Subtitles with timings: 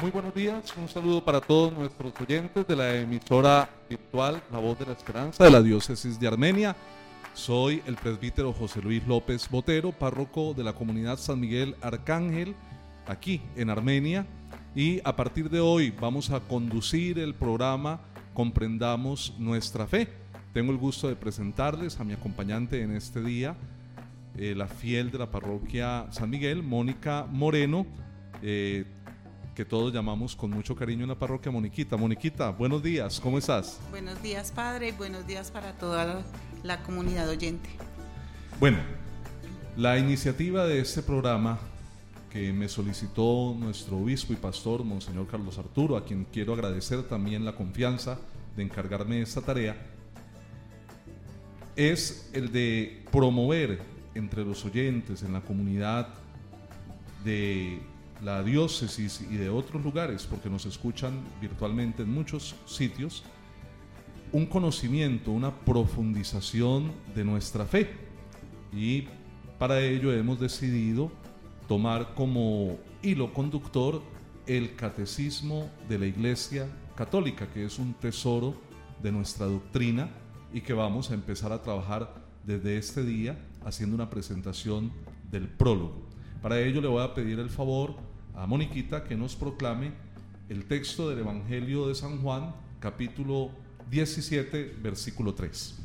[0.00, 4.78] Muy buenos días, un saludo para todos nuestros oyentes de la emisora virtual La Voz
[4.78, 6.74] de la Esperanza de la Diócesis de Armenia.
[7.34, 12.54] Soy el presbítero José Luis López Botero, párroco de la comunidad San Miguel Arcángel,
[13.06, 14.26] aquí en Armenia.
[14.74, 18.00] Y a partir de hoy vamos a conducir el programa
[18.32, 20.08] Comprendamos nuestra fe.
[20.54, 23.54] Tengo el gusto de presentarles a mi acompañante en este día,
[24.38, 27.84] eh, la fiel de la parroquia San Miguel, Mónica Moreno.
[28.42, 28.86] Eh,
[29.60, 31.94] que todos llamamos con mucho cariño en la parroquia Moniquita.
[31.98, 33.78] Moniquita, buenos días, ¿cómo estás?
[33.90, 36.22] Buenos días, Padre, y buenos días para toda
[36.62, 37.68] la comunidad oyente.
[38.58, 38.78] Bueno,
[39.76, 41.58] la iniciativa de este programa
[42.32, 47.44] que me solicitó nuestro obispo y pastor, Monseñor Carlos Arturo, a quien quiero agradecer también
[47.44, 48.18] la confianza
[48.56, 49.76] de encargarme de esta tarea,
[51.76, 53.82] es el de promover
[54.14, 56.08] entre los oyentes en la comunidad
[57.26, 57.82] de
[58.22, 63.22] la diócesis y de otros lugares, porque nos escuchan virtualmente en muchos sitios,
[64.32, 67.90] un conocimiento, una profundización de nuestra fe.
[68.72, 69.08] Y
[69.58, 71.10] para ello hemos decidido
[71.66, 74.02] tomar como hilo conductor
[74.46, 78.54] el catecismo de la Iglesia Católica, que es un tesoro
[79.02, 80.10] de nuestra doctrina
[80.52, 84.92] y que vamos a empezar a trabajar desde este día haciendo una presentación
[85.30, 86.02] del prólogo.
[86.42, 87.94] Para ello le voy a pedir el favor
[88.34, 89.92] a Moniquita que nos proclame
[90.48, 93.50] el texto del Evangelio de San Juan, capítulo
[93.90, 95.76] 17, versículo 3.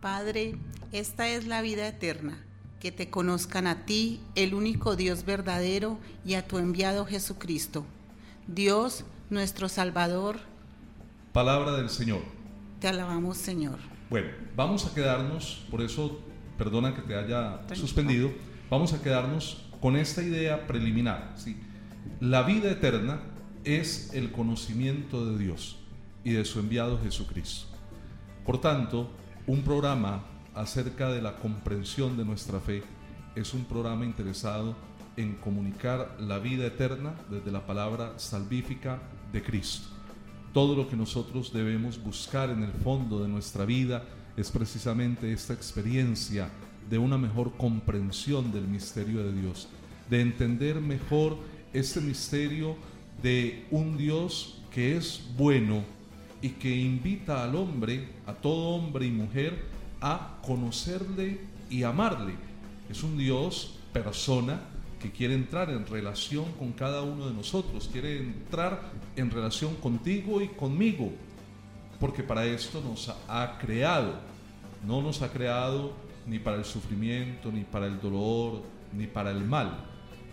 [0.00, 0.56] Padre,
[0.92, 2.38] esta es la vida eterna,
[2.80, 7.84] que te conozcan a ti, el único Dios verdadero, y a tu enviado Jesucristo.
[8.46, 10.38] Dios, nuestro Salvador.
[11.32, 12.20] Palabra del Señor.
[12.80, 13.78] Te alabamos, Señor.
[14.10, 16.20] Bueno, vamos a quedarnos, por eso,
[16.56, 18.30] perdona que te haya suspendido,
[18.70, 21.34] vamos a quedarnos con esta idea preliminar.
[21.36, 21.56] ¿sí?
[22.20, 23.20] La vida eterna
[23.64, 25.78] es el conocimiento de Dios
[26.24, 27.66] y de su enviado Jesucristo.
[28.44, 29.10] Por tanto,
[29.46, 32.82] un programa acerca de la comprensión de nuestra fe
[33.34, 34.74] es un programa interesado
[35.16, 39.00] en comunicar la vida eterna desde la palabra salvífica
[39.32, 39.88] de Cristo.
[40.52, 44.04] Todo lo que nosotros debemos buscar en el fondo de nuestra vida
[44.36, 46.48] es precisamente esta experiencia
[46.88, 49.68] de una mejor comprensión del misterio de Dios,
[50.08, 51.36] de entender mejor
[51.72, 52.76] este misterio
[53.22, 55.84] de un Dios que es bueno
[56.40, 59.64] y que invita al hombre, a todo hombre y mujer,
[60.00, 62.34] a conocerle y amarle.
[62.90, 64.60] Es un Dios persona
[65.00, 70.40] que quiere entrar en relación con cada uno de nosotros, quiere entrar en relación contigo
[70.40, 71.10] y conmigo,
[71.98, 74.14] porque para esto nos ha creado,
[74.86, 75.92] no nos ha creado
[76.26, 79.84] ni para el sufrimiento, ni para el dolor, ni para el mal.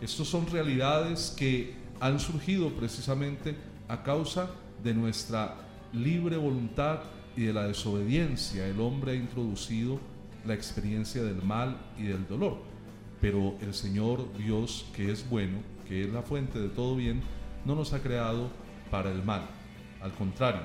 [0.01, 3.55] Estas son realidades que han surgido precisamente
[3.87, 4.49] a causa
[4.83, 5.55] de nuestra
[5.93, 6.99] libre voluntad
[7.37, 8.67] y de la desobediencia.
[8.67, 9.99] El hombre ha introducido
[10.45, 12.57] la experiencia del mal y del dolor.
[13.21, 17.21] Pero el Señor Dios, que es bueno, que es la fuente de todo bien,
[17.65, 18.49] no nos ha creado
[18.91, 19.43] para el mal.
[20.01, 20.61] Al contrario,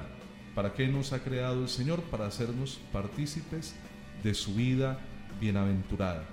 [0.55, 2.01] ¿para qué nos ha creado el Señor?
[2.03, 3.77] Para hacernos partícipes
[4.25, 4.99] de su vida
[5.41, 6.25] bienaventurada.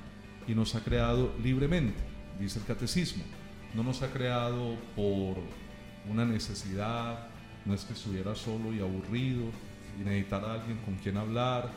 [0.47, 1.99] Y nos ha creado libremente,
[2.39, 3.23] dice el catecismo.
[3.73, 5.38] No nos ha creado por
[6.09, 7.27] una necesidad,
[7.65, 9.44] no es que estuviera solo y aburrido
[9.99, 11.69] y necesitara a alguien con quien hablar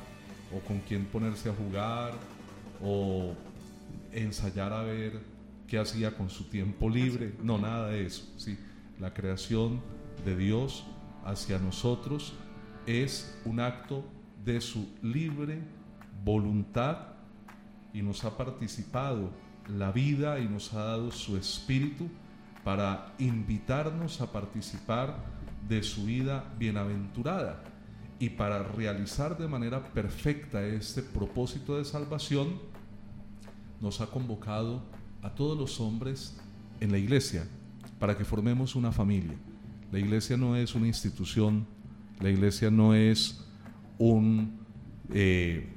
[0.55, 2.13] o con quien ponerse a jugar
[2.83, 3.35] o
[4.13, 5.21] ensayar a ver
[5.67, 7.35] qué hacía con su tiempo libre.
[7.43, 8.25] No, nada de eso.
[8.37, 8.59] ¿sí?
[9.01, 9.81] La creación
[10.25, 10.85] de Dios
[11.25, 12.35] hacia nosotros
[12.87, 14.05] es un acto
[14.45, 15.61] de su libre
[16.25, 17.18] voluntad
[17.93, 19.31] y nos ha participado
[19.69, 22.09] la vida y nos ha dado su espíritu
[22.65, 25.17] para invitarnos a participar
[25.69, 27.63] de su vida bienaventurada
[28.19, 32.59] y para realizar de manera perfecta este propósito de salvación,
[33.81, 34.83] nos ha convocado
[35.23, 36.37] a todos los hombres
[36.81, 37.47] en la iglesia
[37.99, 39.37] para que formemos una familia.
[39.93, 41.67] La iglesia no es una institución,
[42.21, 43.45] la iglesia no es
[45.11, 45.69] eh,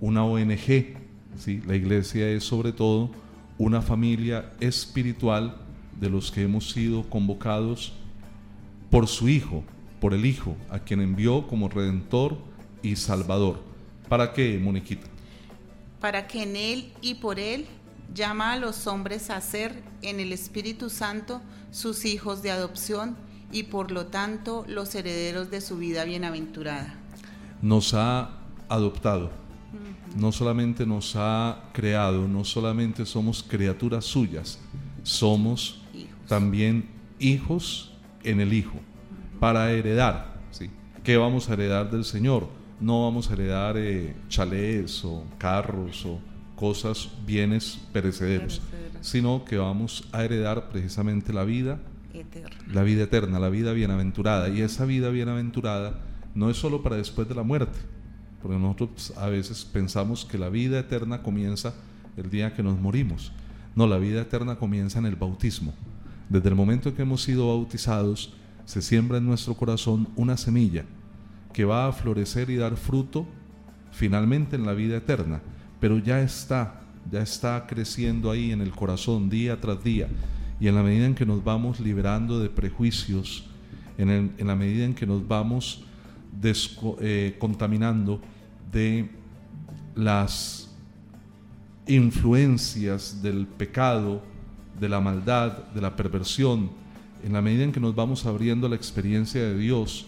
[0.00, 1.03] una ONG,
[1.36, 1.62] ¿sí?
[1.66, 3.10] la iglesia es sobre todo
[3.58, 5.56] una familia espiritual
[6.00, 7.92] de los que hemos sido convocados
[8.90, 9.64] por su Hijo,
[10.00, 12.36] por el Hijo, a quien envió como Redentor
[12.82, 13.60] y Salvador.
[14.08, 15.06] ¿Para qué, Moniquita?
[16.00, 17.66] Para que en Él y por Él
[18.12, 21.40] llama a los hombres a ser en el Espíritu Santo
[21.70, 23.16] sus hijos de adopción
[23.50, 26.94] y por lo tanto los herederos de su vida bienaventurada.
[27.62, 28.30] Nos ha
[28.68, 29.30] adoptado,
[30.16, 34.58] no solamente nos ha creado, no solamente somos criaturas suyas,
[35.02, 35.80] somos
[36.28, 36.88] también
[37.18, 37.92] hijos
[38.22, 38.78] en el Hijo,
[39.40, 40.34] para heredar.
[40.50, 40.70] ¿sí?
[41.02, 42.48] ¿Qué vamos a heredar del Señor?
[42.80, 46.18] No vamos a heredar eh, chalés o carros o
[46.56, 48.62] cosas, bienes perecederos,
[49.00, 51.80] sino que vamos a heredar precisamente la vida
[52.12, 52.56] eterna.
[52.72, 54.48] La vida eterna, la vida bienaventurada.
[54.48, 56.00] Y esa vida bienaventurada
[56.34, 57.78] no es solo para después de la muerte,
[58.44, 61.72] porque nosotros a veces pensamos que la vida eterna comienza
[62.14, 63.32] el día que nos morimos.
[63.74, 65.72] No, la vida eterna comienza en el bautismo.
[66.28, 68.34] Desde el momento en que hemos sido bautizados,
[68.66, 70.84] se siembra en nuestro corazón una semilla
[71.54, 73.26] que va a florecer y dar fruto
[73.92, 75.40] finalmente en la vida eterna,
[75.80, 80.06] pero ya está, ya está creciendo ahí en el corazón día tras día.
[80.60, 83.46] Y en la medida en que nos vamos liberando de prejuicios,
[83.96, 85.86] en, la medida en que nos vamos
[87.00, 88.20] eh, contaminando
[88.74, 89.08] de
[89.94, 90.68] las
[91.86, 94.22] influencias del pecado,
[94.78, 96.70] de la maldad, de la perversión,
[97.24, 100.06] en la medida en que nos vamos abriendo a la experiencia de Dios,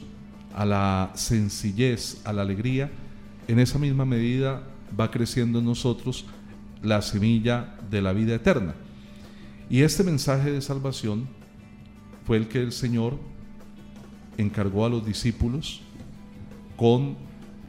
[0.54, 2.90] a la sencillez, a la alegría,
[3.48, 4.62] en esa misma medida
[4.98, 6.24] va creciendo en nosotros
[6.82, 8.74] la semilla de la vida eterna.
[9.70, 11.28] Y este mensaje de salvación
[12.26, 13.18] fue el que el Señor
[14.36, 15.80] encargó a los discípulos
[16.76, 17.16] con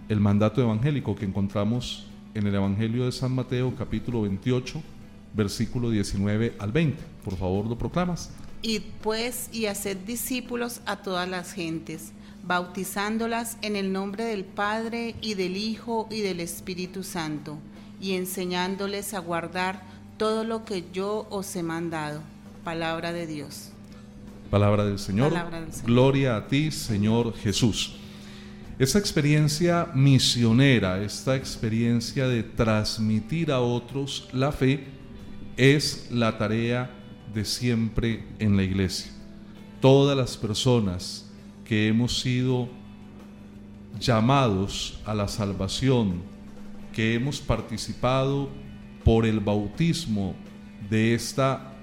[0.09, 4.81] el mandato evangélico que encontramos en el Evangelio de San Mateo capítulo 28,
[5.33, 7.04] versículo 19 al 20.
[7.25, 8.31] Por favor, lo proclamas.
[8.62, 12.13] Id pues y haced discípulos a todas las gentes,
[12.45, 17.57] bautizándolas en el nombre del Padre y del Hijo y del Espíritu Santo,
[18.00, 19.81] y enseñándoles a guardar
[20.18, 22.21] todo lo que yo os he mandado.
[22.63, 23.71] Palabra de Dios.
[24.50, 25.33] Palabra del Señor.
[25.86, 27.98] Gloria a ti, Señor Jesús.
[28.79, 34.83] Esa experiencia misionera, esta experiencia de transmitir a otros la fe,
[35.57, 36.91] es la tarea
[37.33, 39.12] de siempre en la iglesia.
[39.81, 41.27] Todas las personas
[41.65, 42.69] que hemos sido
[44.00, 46.21] llamados a la salvación,
[46.94, 48.47] que hemos participado
[49.03, 50.35] por el bautismo
[50.88, 51.73] de esta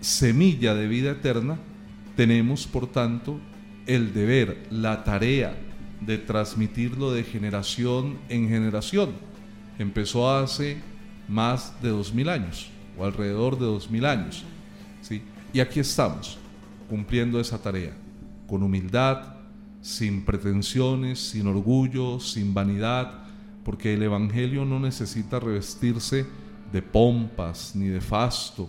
[0.00, 1.60] semilla de vida eterna,
[2.16, 3.38] tenemos por tanto
[3.86, 5.56] el deber, la tarea
[6.06, 9.10] de transmitirlo de generación en generación.
[9.78, 10.80] Empezó hace
[11.28, 14.44] más de dos mil años, o alrededor de dos mil años.
[15.00, 15.22] ¿sí?
[15.52, 16.38] Y aquí estamos,
[16.88, 17.96] cumpliendo esa tarea,
[18.46, 19.36] con humildad,
[19.80, 23.24] sin pretensiones, sin orgullo, sin vanidad,
[23.64, 26.26] porque el Evangelio no necesita revestirse
[26.72, 28.68] de pompas, ni de fasto,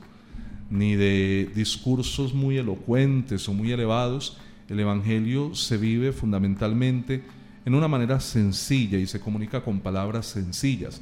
[0.70, 4.38] ni de discursos muy elocuentes o muy elevados,
[4.70, 7.24] el Evangelio se vive fundamentalmente
[7.66, 11.02] en una manera sencilla y se comunica con palabras sencillas.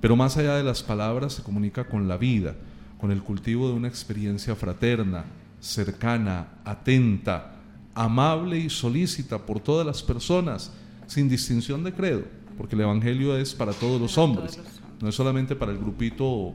[0.00, 2.54] Pero más allá de las palabras se comunica con la vida,
[3.00, 5.24] con el cultivo de una experiencia fraterna,
[5.60, 7.56] cercana, atenta,
[7.94, 10.72] amable y solícita por todas las personas,
[11.06, 12.22] sin distinción de credo,
[12.56, 14.60] porque el Evangelio es para todos los hombres,
[15.00, 16.54] no es solamente para el grupito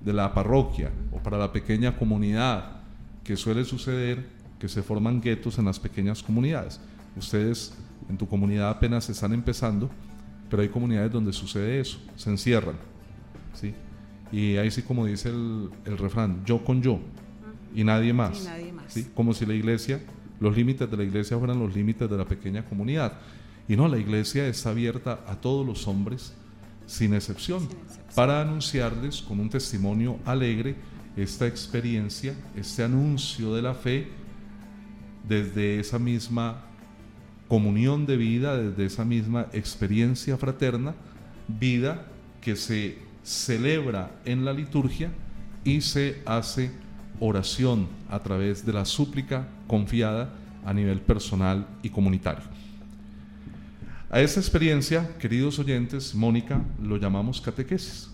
[0.00, 2.82] de la parroquia o para la pequeña comunidad
[3.24, 6.80] que suele suceder que se forman guetos en las pequeñas comunidades.
[7.16, 7.74] Ustedes
[8.08, 9.90] en tu comunidad apenas están empezando,
[10.48, 12.76] pero hay comunidades donde sucede eso, se encierran.
[13.54, 13.74] ¿sí?
[14.32, 17.00] Y ahí sí, como dice el, el refrán, yo con yo
[17.74, 18.48] y nadie más.
[18.88, 19.08] ¿sí?
[19.14, 20.00] Como si la iglesia,
[20.40, 23.14] los límites de la iglesia fueran los límites de la pequeña comunidad.
[23.68, 26.32] Y no, la iglesia está abierta a todos los hombres,
[26.86, 28.14] sin excepción, sin excepción.
[28.14, 30.76] para anunciarles con un testimonio alegre
[31.16, 34.08] esta experiencia, este anuncio de la fe
[35.28, 36.62] desde esa misma
[37.48, 40.94] comunión de vida, desde esa misma experiencia fraterna,
[41.48, 42.06] vida
[42.40, 45.10] que se celebra en la liturgia
[45.64, 46.70] y se hace
[47.20, 50.32] oración a través de la súplica confiada
[50.64, 52.44] a nivel personal y comunitario.
[54.10, 58.10] A esa experiencia, queridos oyentes, Mónica, lo llamamos catequesis.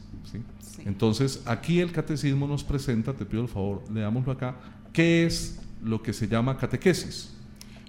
[0.84, 4.56] Entonces, aquí el catecismo nos presenta, te pido el favor, leámoslo acá,
[4.92, 7.30] qué es lo que se llama catequesis.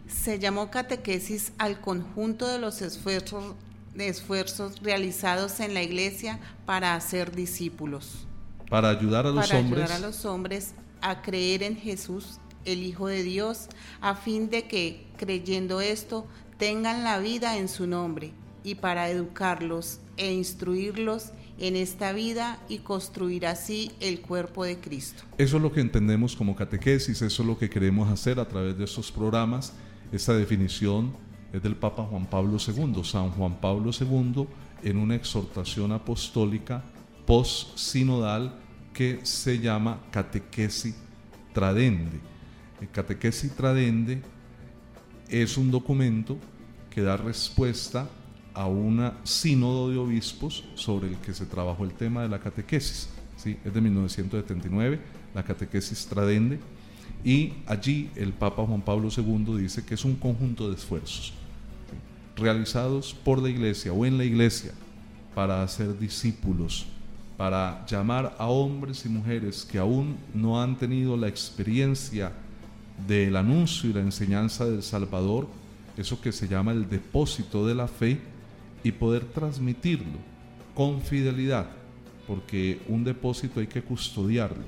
[0.07, 3.55] Se llamó catequesis al conjunto de los esfuerzos,
[3.93, 8.27] de esfuerzos realizados en la iglesia para hacer discípulos.
[8.69, 9.83] Para ayudar a los para hombres.
[9.83, 13.67] Ayudar a los hombres a creer en Jesús, el Hijo de Dios,
[14.01, 16.25] a fin de que, creyendo esto,
[16.57, 18.33] tengan la vida en su nombre
[18.63, 21.31] y para educarlos e instruirlos
[21.63, 25.24] en esta vida y construir así el cuerpo de Cristo.
[25.38, 28.77] Eso es lo que entendemos como catequesis, eso es lo que queremos hacer a través
[28.77, 29.72] de estos programas.
[30.12, 31.13] Esta definición
[31.53, 34.46] es del Papa Juan Pablo II, San Juan Pablo II,
[34.84, 36.84] en una exhortación apostólica
[37.25, 38.60] post-sinodal
[38.93, 40.96] que se llama catequesis
[41.53, 42.20] tradendi.
[42.82, 44.22] El Catequesis Tradende
[45.29, 46.38] es un documento
[46.89, 48.22] que da respuesta a
[48.55, 53.10] un sínodo de obispos sobre el que se trabajó el tema de la catequesis.
[53.38, 53.57] ¿sí?
[53.65, 55.00] Es de 1979,
[55.33, 56.60] la catequesis Tradende,
[57.24, 61.33] y allí el Papa Juan Pablo II dice que es un conjunto de esfuerzos
[62.36, 64.72] realizados por la iglesia o en la iglesia
[65.36, 66.86] para hacer discípulos,
[67.38, 72.31] para llamar a hombres y mujeres que aún no han tenido la experiencia
[73.07, 75.48] del anuncio y la enseñanza del Salvador,
[75.98, 78.19] eso que se llama el depósito de la fe,
[78.83, 80.19] y poder transmitirlo
[80.75, 81.67] con fidelidad,
[82.27, 84.63] porque un depósito hay que custodiarlo.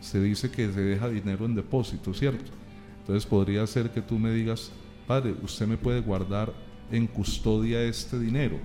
[0.00, 2.52] Se dice que se deja dinero en depósito, ¿cierto?
[3.00, 4.70] Entonces podría ser que tú me digas,
[5.06, 6.52] Padre, usted me puede guardar
[6.92, 8.58] en custodia este dinero.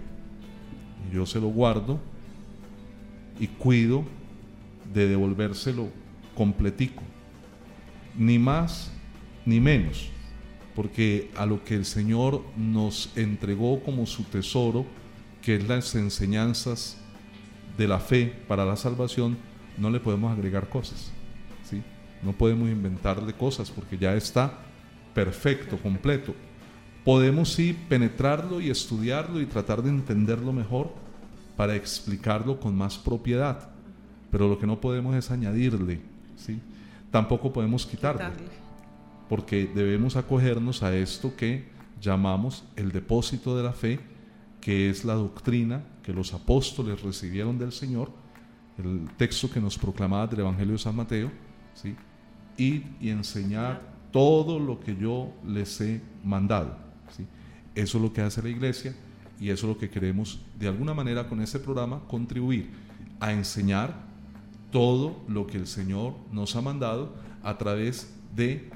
[1.10, 2.00] Y yo se lo guardo
[3.40, 4.04] y cuido
[4.94, 5.88] de devolvérselo
[6.36, 7.02] completico.
[8.18, 8.92] Ni más
[9.46, 10.13] ni menos.
[10.76, 14.86] Porque a lo que el Señor nos entregó como su tesoro,
[15.42, 16.98] que es las enseñanzas
[17.78, 19.38] de la fe para la salvación,
[19.78, 21.12] no le podemos agregar cosas.
[21.64, 21.82] ¿sí?
[22.24, 24.60] No podemos inventarle cosas porque ya está
[25.14, 26.34] perfecto, completo.
[27.04, 30.94] Podemos sí penetrarlo y estudiarlo y tratar de entenderlo mejor
[31.58, 33.70] para explicarlo con más propiedad,
[34.32, 36.02] pero lo que no podemos es añadirle,
[36.36, 36.60] ¿sí?
[37.12, 38.26] Tampoco podemos quitarle,
[39.34, 41.64] porque debemos acogernos a esto que
[42.00, 44.00] llamamos el depósito de la fe,
[44.62, 48.12] que es la doctrina que los apóstoles recibieron del Señor,
[48.78, 51.32] el texto que nos proclamaba del Evangelio de San Mateo,
[51.74, 51.96] ¿sí?
[52.60, 56.78] y, y enseñar todo lo que yo les he mandado.
[57.74, 58.94] Eso es lo que hace la iglesia
[59.40, 62.70] y eso es lo que queremos de alguna manera con este programa contribuir
[63.20, 63.96] a enseñar
[64.70, 68.70] todo lo que el Señor nos ha mandado a través de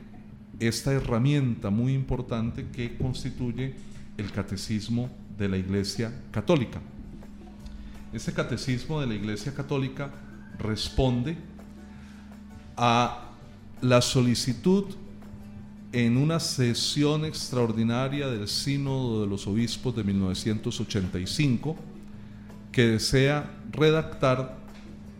[0.59, 3.75] esta herramienta muy importante que constituye
[4.17, 6.81] el catecismo de la Iglesia Católica.
[8.13, 10.11] Este catecismo de la Iglesia Católica
[10.57, 11.37] responde
[12.75, 13.31] a
[13.81, 14.85] la solicitud
[15.91, 21.75] en una sesión extraordinaria del Sínodo de los Obispos de 1985
[22.71, 24.57] que desea redactar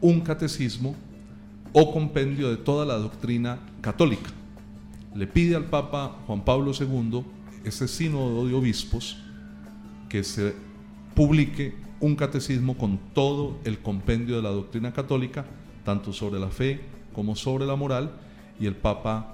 [0.02, 0.96] un catecismo
[1.74, 4.37] o compendio de toda la doctrina católica.
[5.18, 7.24] Le pide al Papa Juan Pablo II,
[7.64, 9.18] ese sínodo de obispos,
[10.10, 10.54] que se
[11.16, 15.44] publique un catecismo con todo el compendio de la doctrina católica,
[15.84, 16.82] tanto sobre la fe
[17.14, 18.12] como sobre la moral,
[18.60, 19.34] y el Papa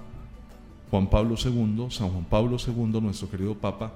[0.90, 3.92] Juan Pablo II, San Juan Pablo II, nuestro querido Papa,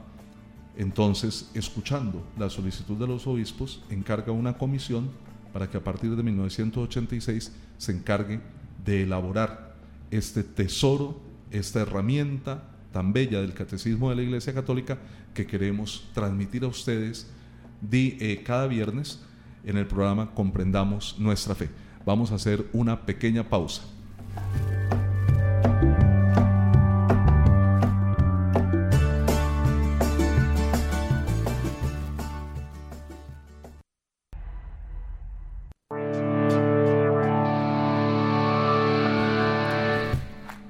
[0.76, 5.09] entonces, escuchando la solicitud de los obispos, encarga una comisión
[5.54, 8.40] para que a partir de 1986 se encargue
[8.85, 9.75] de elaborar
[10.11, 14.98] este tesoro, esta herramienta tan bella del catecismo de la Iglesia Católica
[15.34, 17.30] que queremos transmitir a ustedes
[17.92, 19.20] eh, cada viernes
[19.64, 21.68] en el programa Comprendamos nuestra fe.
[22.04, 23.82] Vamos a hacer una pequeña pausa.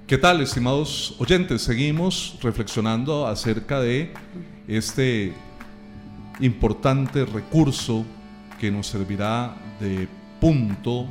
[0.08, 1.60] ¿Qué tal, estimados oyentes?
[1.60, 4.14] Seguimos reflexionando acerca de
[4.66, 5.34] este
[6.40, 8.06] importante recurso
[8.58, 10.08] que nos servirá de
[10.40, 11.06] punto,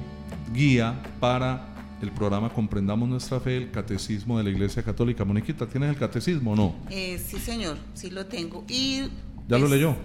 [0.52, 5.24] guía para el programa Comprendamos Nuestra Fe, el Catecismo de la Iglesia Católica.
[5.24, 6.76] Moniquita, ¿tienes el catecismo o no?
[6.90, 8.66] Eh, sí, señor, sí lo tengo.
[8.68, 9.04] Y
[9.48, 9.96] ¿Ya lo leyó?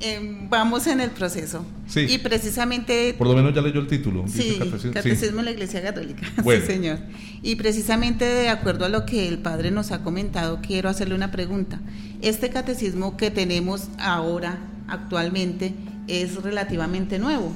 [0.00, 1.64] Em, vamos en el proceso.
[1.86, 2.00] Sí.
[2.08, 3.14] Y precisamente...
[3.16, 4.24] Por lo menos ya leyó el título.
[4.26, 4.58] Sí,
[4.92, 6.26] Catecismo, de la Iglesia Católica.
[6.44, 6.98] Sí, señor.
[7.42, 11.30] Y precisamente de acuerdo a lo que el Padre nos ha comentado, quiero hacerle una
[11.30, 11.80] pregunta.
[12.22, 14.58] Este catecismo que tenemos ahora,
[14.88, 15.74] actualmente,
[16.08, 17.52] es relativamente nuevo.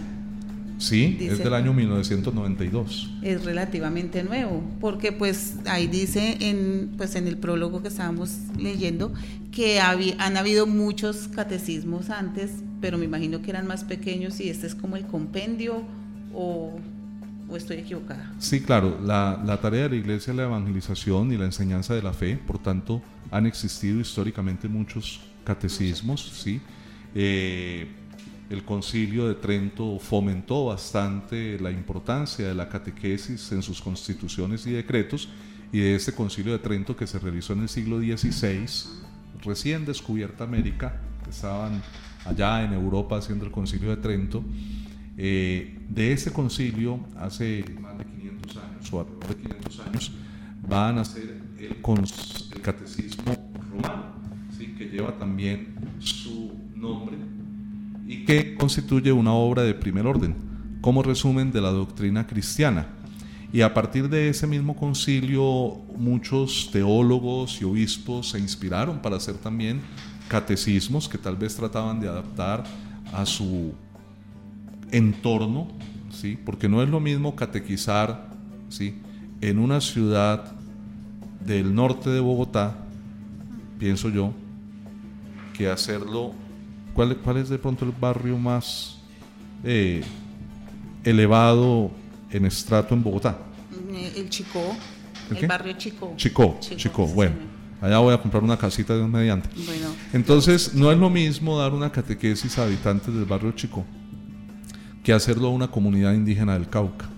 [0.78, 3.10] Sí, es del año 1992.
[3.22, 9.12] Es relativamente nuevo, porque pues ahí dice en, pues en el prólogo que estábamos leyendo
[9.50, 14.68] que han habido muchos catecismos antes, pero me imagino que eran más pequeños y este
[14.68, 15.82] es como el compendio
[16.32, 16.78] o,
[17.48, 18.32] o estoy equivocada.
[18.38, 22.02] Sí, claro, la, la, tarea de la iglesia es la evangelización y la enseñanza de
[22.02, 26.60] la fe, por tanto han existido históricamente muchos catecismos, ¿sí?
[27.14, 27.88] Eh,
[28.50, 34.70] el concilio de Trento fomentó bastante la importancia de la catequesis en sus constituciones y
[34.70, 35.28] decretos
[35.70, 38.66] y de este concilio de Trento que se realizó en el siglo XVI,
[39.44, 41.82] recién descubierta América, estaban
[42.24, 44.42] allá en Europa haciendo el concilio de Trento.
[45.18, 50.12] Eh, de ese concilio, hace más de 500 años o alrededor de 500 años,
[50.66, 54.14] van a ser el, el catecismo romano,
[54.56, 54.74] ¿sí?
[54.78, 57.27] que lleva también su nombre
[58.28, 60.36] que constituye una obra de primer orden,
[60.82, 62.86] como resumen de la doctrina cristiana.
[63.54, 69.36] Y a partir de ese mismo concilio, muchos teólogos y obispos se inspiraron para hacer
[69.36, 69.80] también
[70.28, 72.64] catecismos que tal vez trataban de adaptar
[73.14, 73.72] a su
[74.90, 75.68] entorno,
[76.10, 76.38] ¿sí?
[76.44, 78.28] porque no es lo mismo catequizar
[78.68, 79.00] ¿sí?
[79.40, 80.52] en una ciudad
[81.46, 82.76] del norte de Bogotá,
[83.78, 84.34] pienso yo,
[85.54, 86.34] que hacerlo.
[86.98, 88.96] ¿Cuál, cuál es de pronto el barrio más
[89.62, 90.02] eh,
[91.04, 91.92] elevado
[92.28, 93.38] en estrato en Bogotá?
[93.92, 94.76] Eh, el Chico,
[95.30, 96.14] ¿El, barrio Chico.
[96.16, 97.36] Chico, Chico, bueno.
[97.80, 99.48] Allá voy a comprar una casita de un mediante.
[99.64, 103.84] Bueno, Entonces, no es lo mismo dar una catequesis a habitantes del barrio Chico
[105.04, 107.08] que hacerlo a una comunidad indígena del Cauca,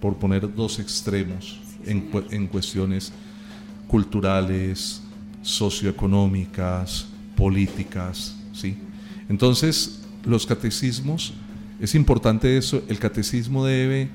[0.00, 3.12] por poner dos extremos en, en cuestiones
[3.88, 5.02] culturales,
[5.42, 8.76] socioeconómicas, políticas, ¿sí?
[9.28, 11.32] Entonces, los catecismos,
[11.80, 14.10] es importante eso, el catecismo debe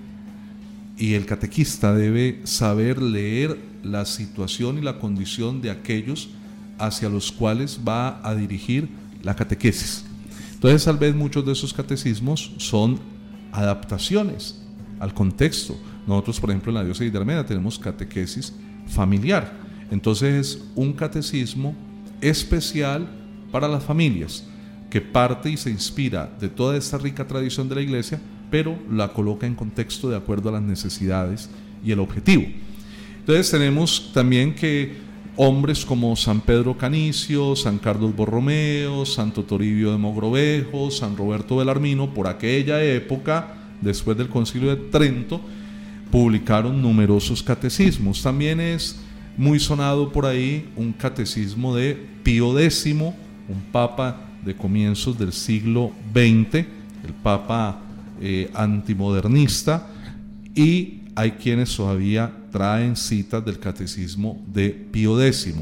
[0.97, 6.29] y el catequista debe saber leer la situación y la condición de aquellos
[6.77, 8.89] hacia los cuales va a dirigir
[9.23, 10.05] la catequesis.
[10.53, 12.99] Entonces, tal vez muchos de esos catecismos son
[13.51, 14.61] adaptaciones
[14.99, 15.77] al contexto.
[16.07, 18.53] Nosotros, por ejemplo, en la diócesis de Armenia tenemos catequesis
[18.87, 19.51] familiar.
[19.91, 21.75] Entonces, es un catecismo
[22.21, 23.07] especial
[23.55, 24.43] para las familias
[24.89, 28.19] que parte y se inspira de toda esta rica tradición de la iglesia,
[28.51, 31.49] pero la coloca en contexto de acuerdo a las necesidades
[31.81, 32.43] y el objetivo.
[33.17, 34.97] Entonces tenemos también que
[35.37, 42.13] hombres como San Pedro Canicio, San Carlos Borromeo, Santo Toribio de Mogrovejo, San Roberto Belarmino,
[42.13, 45.39] por aquella época, después del concilio de Trento,
[46.11, 48.21] publicaron numerosos catecismos.
[48.21, 48.99] También es
[49.37, 52.83] muy sonado por ahí un catecismo de Pío X,
[53.47, 57.79] un papa de comienzos del siglo XX, el papa
[58.21, 59.87] eh, antimodernista,
[60.53, 65.55] y hay quienes todavía traen citas del catecismo de Pío X.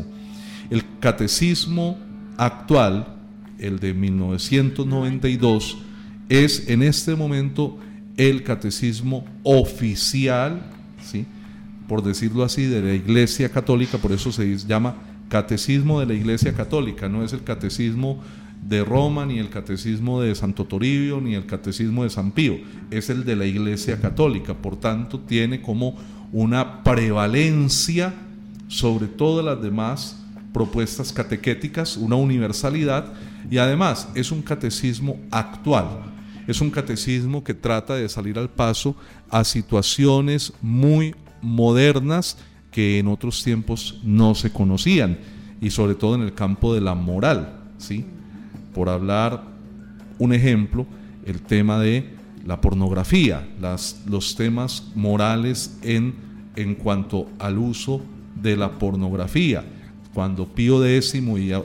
[0.70, 1.98] El catecismo
[2.38, 3.08] actual,
[3.60, 5.78] el de 1992,
[6.30, 7.78] es en este momento
[8.18, 10.62] el catecismo oficial,
[11.04, 11.26] ¿sí?
[11.88, 14.96] por decirlo así, de la Iglesia Católica, por eso se llama
[15.34, 18.22] catecismo de la Iglesia Católica, no es el catecismo
[18.70, 22.60] de Roma, ni el catecismo de Santo Toribio, ni el catecismo de San Pío,
[22.92, 25.98] es el de la Iglesia Católica, por tanto tiene como
[26.32, 28.14] una prevalencia
[28.68, 33.12] sobre todas las demás propuestas catequéticas, una universalidad
[33.50, 36.14] y además es un catecismo actual,
[36.46, 38.96] es un catecismo que trata de salir al paso
[39.32, 42.38] a situaciones muy modernas
[42.74, 45.20] que en otros tiempos no se conocían
[45.62, 48.06] y sobre todo en el campo de la moral, ¿sí?
[48.74, 49.44] por hablar
[50.20, 50.86] un ejemplo,
[51.26, 52.10] el tema de
[52.46, 53.48] la pornografía,
[54.08, 56.16] los temas morales en,
[56.56, 58.02] en cuanto al uso
[58.42, 59.64] de la pornografía.
[60.14, 61.16] Cuando Pío X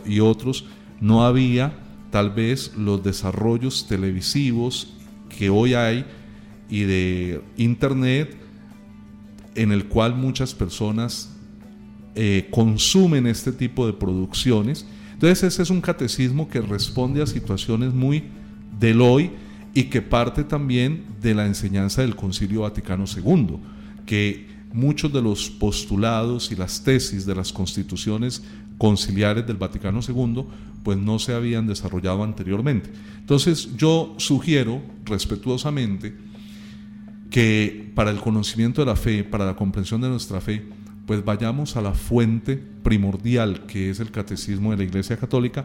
[0.07, 0.65] y otros
[1.01, 1.73] no había
[2.11, 4.95] tal vez los desarrollos televisivos
[5.37, 6.05] que hoy hay
[6.71, 8.37] y de internet
[9.55, 11.31] en el cual muchas personas
[12.15, 14.87] eh, consumen este tipo de producciones
[15.19, 18.23] entonces ese es un catecismo que responde a situaciones muy
[18.79, 19.33] del hoy
[19.75, 23.57] y que parte también de la enseñanza del Concilio Vaticano II,
[24.07, 28.45] que muchos de los postulados y las tesis de las constituciones
[28.79, 30.45] conciliares del Vaticano II
[30.85, 32.89] pues no se habían desarrollado anteriormente.
[33.19, 36.15] Entonces yo sugiero respetuosamente
[37.31, 40.65] que para el conocimiento de la fe, para la comprensión de nuestra fe,
[41.07, 45.65] pues vayamos a la fuente primordial que es el catecismo de la Iglesia Católica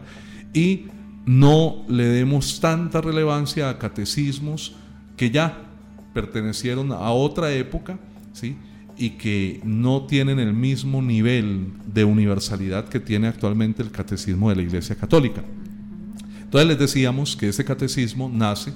[0.52, 0.86] y
[1.26, 4.74] no le demos tanta relevancia a catecismos
[5.16, 5.58] que ya
[6.12, 7.98] pertenecieron a otra época,
[8.32, 8.56] ¿sí?
[8.96, 14.56] y que no tienen el mismo nivel de universalidad que tiene actualmente el catecismo de
[14.56, 15.42] la Iglesia Católica.
[16.42, 18.72] Entonces les decíamos que ese catecismo nace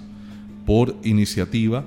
[0.67, 1.85] por iniciativa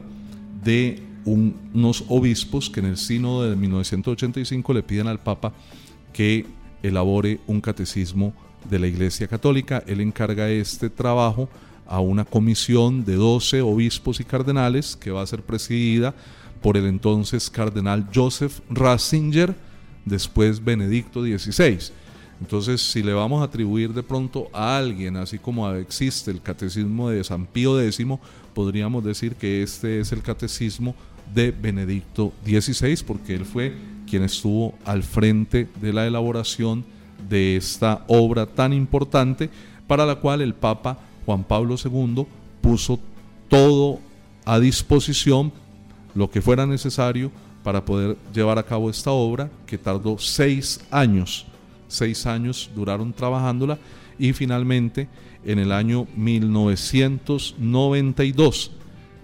[0.63, 5.53] de unos obispos que en el sínodo de 1985 le piden al Papa
[6.13, 6.45] que
[6.83, 8.33] elabore un catecismo
[8.69, 9.83] de la Iglesia Católica.
[9.87, 11.49] Él encarga este trabajo
[11.87, 16.15] a una comisión de 12 obispos y cardenales que va a ser presidida
[16.61, 19.55] por el entonces cardenal Joseph Ratzinger,
[20.05, 21.91] después Benedicto XVI.
[22.41, 27.09] Entonces, si le vamos a atribuir de pronto a alguien, así como existe el catecismo
[27.09, 28.03] de San Pío X,
[28.55, 30.95] podríamos decir que este es el catecismo
[31.33, 33.73] de Benedicto XVI, porque él fue
[34.09, 36.83] quien estuvo al frente de la elaboración
[37.29, 39.49] de esta obra tan importante
[39.87, 42.25] para la cual el Papa Juan Pablo II
[42.59, 42.99] puso
[43.49, 43.99] todo
[44.45, 45.53] a disposición,
[46.15, 47.31] lo que fuera necesario
[47.63, 51.45] para poder llevar a cabo esta obra, que tardó seis años,
[51.91, 53.77] seis años duraron trabajándola
[54.17, 55.07] y finalmente
[55.43, 58.71] en el año 1992,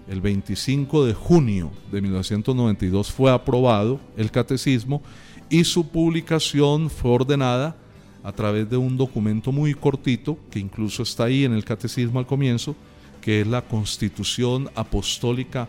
[0.08, 5.02] el 25 de junio de 1992 fue aprobado el catecismo
[5.50, 7.76] y su publicación fue ordenada
[8.22, 12.26] a través de un documento muy cortito, que incluso está ahí en el catecismo al
[12.26, 12.74] comienzo,
[13.20, 15.68] que es la Constitución Apostólica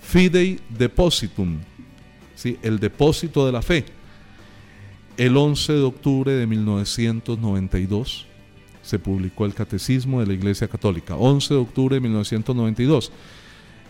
[0.00, 1.58] Fidei Depositum,
[2.34, 2.58] ¿sí?
[2.62, 3.84] el depósito de la fe.
[5.20, 8.24] El 11 de octubre de 1992
[8.80, 13.12] se publicó el Catecismo de la Iglesia Católica, 11 de octubre de 1992.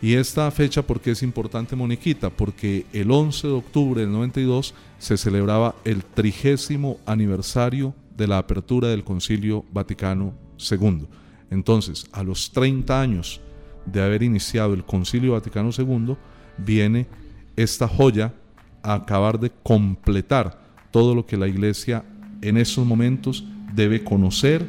[0.03, 2.31] Y esta fecha, ¿por qué es importante, Moniquita?
[2.31, 8.89] Porque el 11 de octubre del 92 se celebraba el trigésimo aniversario de la apertura
[8.89, 11.07] del Concilio Vaticano II.
[11.49, 13.41] Entonces, a los 30 años
[13.87, 16.17] de haber iniciado el Concilio Vaticano II,
[16.59, 17.07] viene
[17.55, 18.35] esta joya
[18.83, 22.05] a acabar de completar todo lo que la Iglesia
[22.43, 24.67] en esos momentos debe conocer,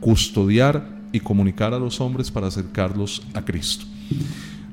[0.00, 3.84] custodiar y comunicar a los hombres para acercarlos a Cristo.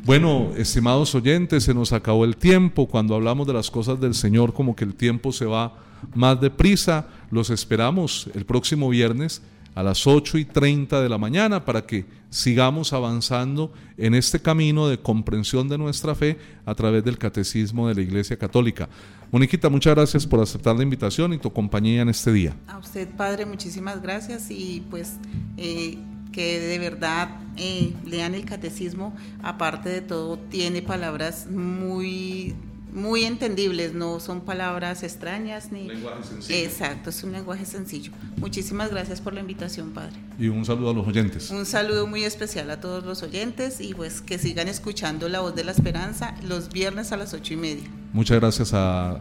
[0.06, 2.88] Bueno, estimados oyentes, se nos acabó el tiempo.
[2.88, 5.76] Cuando hablamos de las cosas del Señor, como que el tiempo se va
[6.16, 7.08] más deprisa.
[7.30, 9.42] Los esperamos el próximo viernes
[9.76, 14.88] a las 8 y 30 de la mañana para que sigamos avanzando en este camino
[14.88, 18.90] de comprensión de nuestra fe a través del catecismo de la Iglesia Católica.
[19.32, 22.56] Moniquita, muchas gracias por aceptar la invitación y tu compañía en este día.
[22.68, 25.18] A usted, Padre, muchísimas gracias y pues
[25.58, 26.00] eh,
[26.32, 32.56] que de verdad eh, lean el catecismo, aparte de todo, tiene palabras muy
[32.92, 36.60] muy entendibles, no son palabras extrañas ni lenguaje sencillo.
[36.60, 38.12] Exacto, es un lenguaje sencillo.
[38.38, 40.16] Muchísimas gracias por la invitación, padre.
[40.38, 41.50] Y un saludo a los oyentes.
[41.52, 45.56] Un saludo muy especial a todos los oyentes y pues que sigan escuchando la voz
[45.56, 47.84] de la esperanza los viernes a las ocho y media.
[48.14, 49.20] Muchas gracias a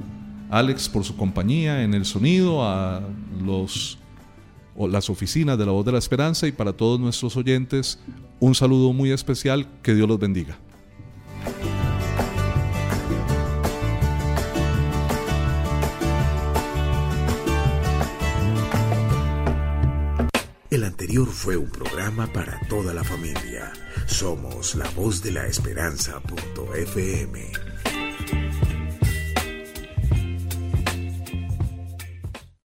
[0.50, 3.02] Alex por su compañía en el sonido, a
[3.44, 3.98] los
[4.78, 7.98] las oficinas de la voz de la esperanza y para todos nuestros oyentes
[8.38, 10.56] un saludo muy especial, que Dios los bendiga.
[21.26, 23.72] Fue un programa para toda la familia.
[24.06, 27.52] Somos la voz de la esperanza.fm.